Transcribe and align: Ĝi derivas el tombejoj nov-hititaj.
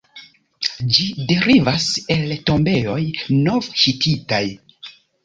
Ĝi 0.99 1.03
derivas 1.31 1.85
el 2.15 2.33
tombejoj 2.47 2.97
nov-hititaj. 3.43 4.41